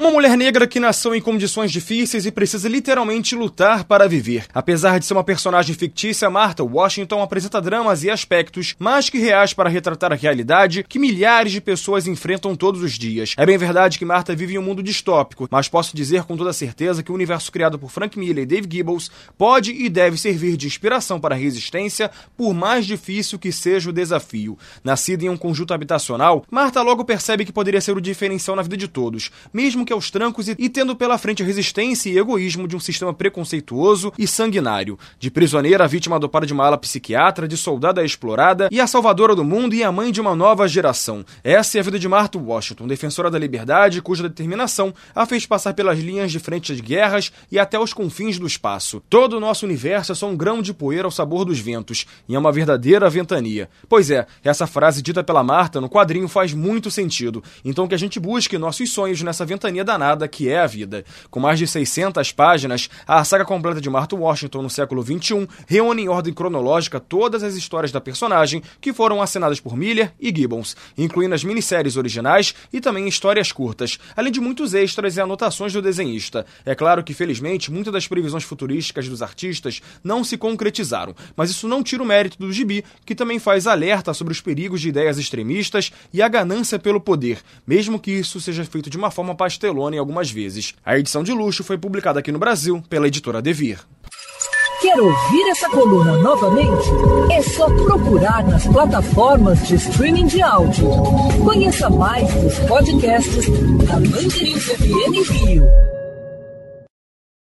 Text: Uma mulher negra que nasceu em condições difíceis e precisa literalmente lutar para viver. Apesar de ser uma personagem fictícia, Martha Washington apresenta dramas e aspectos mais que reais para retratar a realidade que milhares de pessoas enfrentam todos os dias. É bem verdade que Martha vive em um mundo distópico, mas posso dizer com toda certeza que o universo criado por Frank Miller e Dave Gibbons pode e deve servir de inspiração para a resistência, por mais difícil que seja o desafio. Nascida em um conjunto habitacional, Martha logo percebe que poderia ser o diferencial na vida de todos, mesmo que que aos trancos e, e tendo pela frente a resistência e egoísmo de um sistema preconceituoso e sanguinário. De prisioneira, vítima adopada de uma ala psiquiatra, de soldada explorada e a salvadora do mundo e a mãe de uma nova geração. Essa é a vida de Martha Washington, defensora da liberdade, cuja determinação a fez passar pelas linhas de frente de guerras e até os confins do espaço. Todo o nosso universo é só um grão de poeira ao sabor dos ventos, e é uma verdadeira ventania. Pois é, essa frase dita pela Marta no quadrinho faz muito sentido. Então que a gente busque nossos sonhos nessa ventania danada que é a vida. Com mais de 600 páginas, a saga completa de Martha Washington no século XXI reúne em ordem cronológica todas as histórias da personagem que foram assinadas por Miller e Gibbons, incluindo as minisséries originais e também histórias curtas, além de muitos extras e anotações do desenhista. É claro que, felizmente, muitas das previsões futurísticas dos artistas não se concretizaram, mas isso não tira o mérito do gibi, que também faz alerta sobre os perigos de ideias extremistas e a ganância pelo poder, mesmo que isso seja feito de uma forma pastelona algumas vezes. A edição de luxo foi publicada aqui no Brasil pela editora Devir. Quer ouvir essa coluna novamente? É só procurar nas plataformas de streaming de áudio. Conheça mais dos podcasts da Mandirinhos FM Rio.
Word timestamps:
Uma 0.00 0.10
mulher 0.10 0.34
negra 0.34 0.66
que 0.66 0.80
nasceu 0.80 1.14
em 1.14 1.20
condições 1.20 1.70
difíceis 1.70 2.24
e 2.24 2.32
precisa 2.32 2.66
literalmente 2.70 3.34
lutar 3.34 3.84
para 3.84 4.08
viver. 4.08 4.46
Apesar 4.54 4.98
de 4.98 5.04
ser 5.04 5.12
uma 5.12 5.22
personagem 5.22 5.74
fictícia, 5.74 6.30
Martha 6.30 6.64
Washington 6.64 7.20
apresenta 7.20 7.60
dramas 7.60 8.02
e 8.02 8.08
aspectos 8.08 8.74
mais 8.78 9.10
que 9.10 9.18
reais 9.18 9.52
para 9.52 9.68
retratar 9.68 10.10
a 10.10 10.16
realidade 10.16 10.86
que 10.88 10.98
milhares 10.98 11.52
de 11.52 11.60
pessoas 11.60 12.06
enfrentam 12.06 12.56
todos 12.56 12.82
os 12.82 12.92
dias. 12.92 13.34
É 13.36 13.44
bem 13.44 13.58
verdade 13.58 13.98
que 13.98 14.04
Martha 14.06 14.34
vive 14.34 14.54
em 14.54 14.58
um 14.58 14.62
mundo 14.62 14.82
distópico, 14.82 15.46
mas 15.50 15.68
posso 15.68 15.94
dizer 15.94 16.24
com 16.24 16.34
toda 16.34 16.54
certeza 16.54 17.02
que 17.02 17.12
o 17.12 17.14
universo 17.14 17.52
criado 17.52 17.78
por 17.78 17.90
Frank 17.90 18.18
Miller 18.18 18.44
e 18.44 18.46
Dave 18.46 18.68
Gibbons 18.72 19.10
pode 19.36 19.70
e 19.70 19.90
deve 19.90 20.16
servir 20.16 20.56
de 20.56 20.66
inspiração 20.66 21.20
para 21.20 21.34
a 21.34 21.38
resistência, 21.38 22.10
por 22.38 22.54
mais 22.54 22.86
difícil 22.86 23.38
que 23.38 23.52
seja 23.52 23.90
o 23.90 23.92
desafio. 23.92 24.56
Nascida 24.82 25.26
em 25.26 25.28
um 25.28 25.36
conjunto 25.36 25.74
habitacional, 25.74 26.42
Martha 26.50 26.80
logo 26.80 27.04
percebe 27.04 27.44
que 27.44 27.52
poderia 27.52 27.82
ser 27.82 27.94
o 27.94 28.00
diferencial 28.00 28.56
na 28.56 28.62
vida 28.62 28.78
de 28.78 28.88
todos, 28.88 29.30
mesmo 29.52 29.84
que 29.84 29.89
que 29.90 29.92
aos 29.92 30.08
trancos 30.08 30.46
e, 30.48 30.54
e 30.56 30.68
tendo 30.68 30.94
pela 30.94 31.18
frente 31.18 31.42
a 31.42 31.46
resistência 31.46 32.08
e 32.08 32.16
egoísmo 32.16 32.68
de 32.68 32.76
um 32.76 32.80
sistema 32.80 33.12
preconceituoso 33.12 34.12
e 34.16 34.24
sanguinário. 34.24 34.96
De 35.18 35.32
prisioneira, 35.32 35.88
vítima 35.88 36.14
adopada 36.14 36.46
de 36.46 36.52
uma 36.52 36.64
ala 36.64 36.78
psiquiatra, 36.78 37.48
de 37.48 37.56
soldada 37.56 38.04
explorada 38.04 38.68
e 38.70 38.80
a 38.80 38.86
salvadora 38.86 39.34
do 39.34 39.42
mundo 39.42 39.74
e 39.74 39.82
a 39.82 39.90
mãe 39.90 40.12
de 40.12 40.20
uma 40.20 40.36
nova 40.36 40.68
geração. 40.68 41.24
Essa 41.42 41.78
é 41.78 41.80
a 41.80 41.82
vida 41.82 41.98
de 41.98 42.06
Martha 42.06 42.38
Washington, 42.38 42.86
defensora 42.86 43.28
da 43.28 43.38
liberdade, 43.38 44.00
cuja 44.00 44.22
determinação 44.22 44.94
a 45.12 45.26
fez 45.26 45.44
passar 45.44 45.74
pelas 45.74 45.98
linhas 45.98 46.30
de 46.30 46.38
frente 46.38 46.76
de 46.76 46.80
guerras 46.80 47.32
e 47.50 47.58
até 47.58 47.76
os 47.76 47.92
confins 47.92 48.38
do 48.38 48.46
espaço. 48.46 49.02
Todo 49.10 49.38
o 49.38 49.40
nosso 49.40 49.66
universo 49.66 50.12
é 50.12 50.14
só 50.14 50.28
um 50.28 50.36
grão 50.36 50.62
de 50.62 50.72
poeira 50.72 51.08
ao 51.08 51.10
sabor 51.10 51.44
dos 51.44 51.58
ventos, 51.58 52.06
e 52.28 52.36
é 52.36 52.38
uma 52.38 52.52
verdadeira 52.52 53.10
ventania. 53.10 53.68
Pois 53.88 54.08
é, 54.08 54.24
essa 54.44 54.68
frase 54.68 55.02
dita 55.02 55.24
pela 55.24 55.42
Marta 55.42 55.80
no 55.80 55.90
quadrinho 55.90 56.28
faz 56.28 56.54
muito 56.54 56.92
sentido. 56.92 57.42
Então 57.64 57.88
que 57.88 57.94
a 57.96 57.98
gente 57.98 58.20
busque 58.20 58.56
nossos 58.56 58.92
sonhos 58.92 59.20
nessa 59.22 59.44
ventania 59.44 59.79
danada 59.84 60.28
que 60.28 60.48
é 60.48 60.60
a 60.60 60.66
vida. 60.66 61.04
Com 61.30 61.40
mais 61.40 61.58
de 61.58 61.66
600 61.66 62.32
páginas, 62.32 62.88
a 63.06 63.22
saga 63.24 63.44
completa 63.44 63.80
de 63.80 63.90
Martha 63.90 64.16
Washington 64.16 64.62
no 64.62 64.70
século 64.70 65.02
XXI 65.02 65.48
reúne 65.66 66.02
em 66.02 66.08
ordem 66.08 66.32
cronológica 66.32 67.00
todas 67.00 67.42
as 67.42 67.54
histórias 67.54 67.92
da 67.92 68.00
personagem 68.00 68.62
que 68.80 68.92
foram 68.92 69.22
assinadas 69.22 69.60
por 69.60 69.76
Miller 69.76 70.12
e 70.20 70.28
Gibbons, 70.28 70.76
incluindo 70.96 71.34
as 71.34 71.44
minisséries 71.44 71.96
originais 71.96 72.54
e 72.72 72.80
também 72.80 73.08
histórias 73.08 73.52
curtas, 73.52 73.98
além 74.16 74.32
de 74.32 74.40
muitos 74.40 74.74
extras 74.74 75.16
e 75.16 75.20
anotações 75.20 75.72
do 75.72 75.82
desenhista. 75.82 76.46
É 76.64 76.74
claro 76.74 77.02
que, 77.02 77.14
felizmente, 77.14 77.70
muitas 77.70 77.92
das 77.92 78.06
previsões 78.06 78.44
futurísticas 78.44 79.08
dos 79.08 79.22
artistas 79.22 79.80
não 80.02 80.24
se 80.24 80.36
concretizaram, 80.36 81.14
mas 81.36 81.50
isso 81.50 81.68
não 81.68 81.82
tira 81.82 82.02
o 82.02 82.06
mérito 82.06 82.38
do 82.38 82.52
gibi, 82.52 82.84
que 83.04 83.14
também 83.14 83.38
faz 83.38 83.66
alerta 83.66 84.14
sobre 84.14 84.32
os 84.32 84.40
perigos 84.40 84.80
de 84.80 84.88
ideias 84.88 85.18
extremistas 85.18 85.92
e 86.12 86.22
a 86.22 86.28
ganância 86.28 86.78
pelo 86.78 87.00
poder, 87.00 87.38
mesmo 87.66 87.98
que 87.98 88.10
isso 88.10 88.40
seja 88.40 88.64
feito 88.64 88.90
de 88.90 88.96
uma 88.96 89.10
forma 89.10 89.34
pastelona 89.70 89.98
algumas 89.98 90.30
vezes. 90.30 90.74
A 90.84 90.98
edição 90.98 91.22
de 91.22 91.32
luxo 91.32 91.62
foi 91.62 91.78
publicada 91.78 92.20
aqui 92.20 92.32
no 92.32 92.38
Brasil 92.38 92.82
pela 92.88 93.06
editora 93.06 93.40
Devir. 93.40 93.78
Quer 94.82 94.98
ouvir 94.98 95.48
essa 95.50 95.68
coluna 95.68 96.16
novamente? 96.16 96.88
É 97.30 97.42
só 97.42 97.66
procurar 97.66 98.42
nas 98.44 98.66
plataformas 98.66 99.68
de 99.68 99.74
streaming 99.76 100.26
de 100.26 100.42
áudio. 100.42 100.88
Conheça 101.44 101.90
mais 101.90 102.32
dos 102.34 102.58
podcasts 102.60 103.46
da 103.86 104.00
Mandirinhos 104.00 104.64
FM 104.64 105.30
Rio. 105.30 105.99